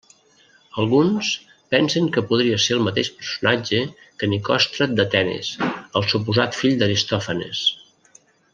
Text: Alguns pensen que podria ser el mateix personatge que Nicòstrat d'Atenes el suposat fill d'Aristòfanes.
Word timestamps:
Alguns 0.83 1.27
pensen 1.75 2.07
que 2.15 2.23
podria 2.31 2.57
ser 2.63 2.73
el 2.77 2.81
mateix 2.87 3.11
personatge 3.19 3.83
que 4.23 4.31
Nicòstrat 4.33 4.97
d'Atenes 5.01 5.53
el 5.67 6.09
suposat 6.15 6.59
fill 6.63 6.75
d'Aristòfanes. 6.81 7.63